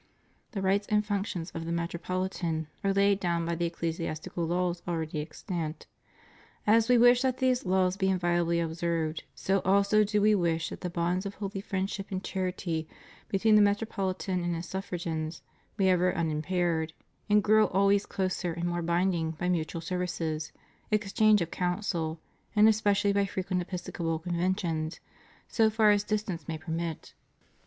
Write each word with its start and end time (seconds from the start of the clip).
The 0.53 0.63
rights 0.63 0.87
and 0.89 1.03
the 1.03 1.05
functions 1.05 1.51
of 1.51 1.63
the 1.65 1.71
Metropolitan 1.71 2.65
are 2.83 2.91
laid 2.91 3.19
down 3.19 3.45
by 3.45 3.53
the 3.53 3.67
ecclesiastical 3.67 4.47
laws 4.47 4.81
already 4.87 5.19
extant. 5.21 5.85
As 6.65 6.89
We 6.89 6.97
wish 6.97 7.21
that 7.21 7.37
these 7.37 7.67
laws 7.67 7.97
be 7.97 8.09
inviolably 8.09 8.59
observed, 8.59 9.23
so 9.35 9.59
also 9.59 10.03
do 10.03 10.19
We 10.19 10.33
wish 10.33 10.69
that 10.71 10.81
the 10.81 10.89
bonds 10.89 11.27
of 11.27 11.35
holy 11.35 11.61
friendship 11.61 12.07
and 12.09 12.23
charity 12.23 12.87
be 13.29 13.37
tween 13.37 13.53
the 13.53 13.61
MetropoHtan 13.61 14.43
and 14.43 14.55
his 14.55 14.65
suffragans 14.65 15.43
be 15.77 15.87
ever 15.89 16.11
unim 16.11 16.41
paired, 16.41 16.93
and 17.29 17.43
grow 17.43 17.67
always 17.67 18.07
closer 18.07 18.53
and 18.53 18.65
more 18.67 18.81
binding 18.81 19.29
by 19.37 19.49
mu 19.49 19.63
tual 19.63 19.83
services, 19.83 20.51
exchange 20.89 21.43
of 21.43 21.51
counsel, 21.51 22.19
and 22.55 22.67
especially 22.67 23.13
by 23.13 23.27
fre 23.27 23.41
quent 23.41 23.61
episcopal 23.61 24.17
conventions, 24.17 24.99
so 25.47 25.69
far 25.69 25.91
as 25.91 26.03
distance 26.03 26.47
may 26.47 26.57
per 26.57 26.71
mit. 26.71 27.13